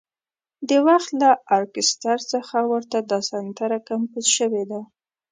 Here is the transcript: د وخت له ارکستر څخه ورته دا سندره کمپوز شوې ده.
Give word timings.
د 0.69 0.71
وخت 0.87 1.11
له 1.21 1.29
ارکستر 1.57 2.17
څخه 2.31 2.57
ورته 2.71 2.97
دا 3.11 3.19
سندره 3.31 3.77
کمپوز 3.89 4.25
شوې 4.37 4.63
ده. 4.71 4.81